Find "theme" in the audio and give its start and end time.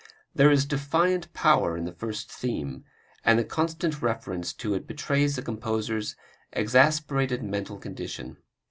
2.31-2.85